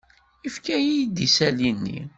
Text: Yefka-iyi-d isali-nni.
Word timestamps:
Yefka-iyi-d 0.43 1.17
isali-nni. 1.25 1.99